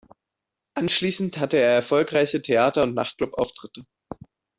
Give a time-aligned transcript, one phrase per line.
[0.73, 3.85] Anschließend hatte er erfolgreiche Theater- und Nachtclub-Auftritte.